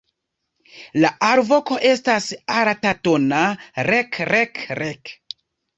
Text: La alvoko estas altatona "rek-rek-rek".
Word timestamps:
La 1.03 1.11
alvoko 1.27 1.77
estas 1.91 2.31
altatona 2.63 3.45
"rek-rek-rek". 3.93 5.19